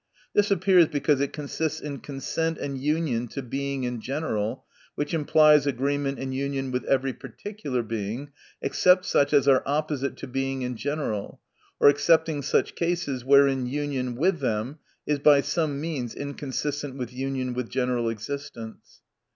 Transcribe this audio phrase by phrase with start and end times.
[0.33, 5.67] This appears, because it consists in consent and union to Being in general; which implies
[5.67, 8.31] agreement and union with every par ticular Being,
[8.63, 11.39] except such as are opposite to Being in general,
[11.79, 17.53] or excepting such cases wherein union with them is by some means inconsistent with union
[17.53, 19.01] with general existence.